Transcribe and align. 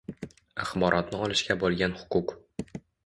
axborotni 0.63 1.19
olishga 1.27 1.59
bo‘lgan 1.65 1.95
huquq 2.01 2.35